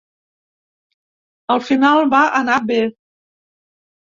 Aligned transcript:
Al 1.57 1.61
final 1.67 2.09
va 2.17 2.23
anar 2.41 2.57
bé. 2.73 2.81